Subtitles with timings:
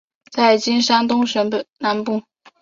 [0.31, 1.47] 在今山东省
[1.77, 2.23] 南部。